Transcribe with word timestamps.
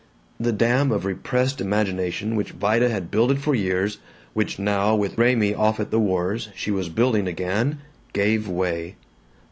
The 0.39 0.51
dam 0.51 0.91
of 0.91 1.05
repressed 1.05 1.61
imagination 1.61 2.35
which 2.35 2.53
Vida 2.53 2.89
had 2.89 3.11
builded 3.11 3.37
for 3.39 3.53
years, 3.53 3.99
which 4.33 4.57
now, 4.57 4.95
with 4.95 5.15
Raymie 5.15 5.53
off 5.53 5.79
at 5.79 5.91
the 5.91 5.99
wars, 5.99 6.49
she 6.55 6.71
was 6.71 6.89
building 6.89 7.27
again, 7.27 7.81
gave 8.11 8.47
way. 8.49 8.95